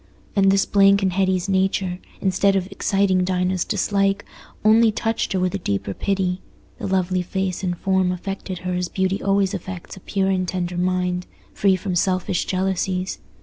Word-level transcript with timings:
And 0.35 0.49
this 0.51 0.65
blank 0.65 1.03
in 1.03 1.11
Hetty's 1.11 1.47
nature, 1.47 1.99
instead 2.21 2.55
of 2.55 2.65
exciting 2.71 3.23
Dinah's 3.23 3.63
dislike, 3.63 4.25
only 4.65 4.91
touched 4.91 5.33
her 5.33 5.39
with 5.39 5.53
a 5.53 5.59
deeper 5.59 5.93
pity: 5.93 6.41
the 6.79 6.87
lovely 6.87 7.21
face 7.21 7.61
and 7.63 7.77
form 7.77 8.11
affected 8.11 8.57
her 8.65 8.73
as 8.73 8.87
beauty 8.89 9.21
always 9.21 9.53
affects 9.53 9.95
a 9.95 9.99
pure 9.99 10.29
and 10.31 10.47
tender 10.47 10.75
mind, 10.75 11.27
free 11.53 11.75
from 11.75 11.93
selfish 11.95 12.45
jealousies. 12.45 13.19